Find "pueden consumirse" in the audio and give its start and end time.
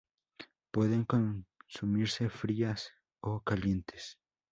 0.71-2.27